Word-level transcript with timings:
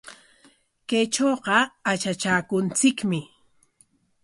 Kaytrawqa 0.89 1.57
atratraakunchikmi. 1.91 3.21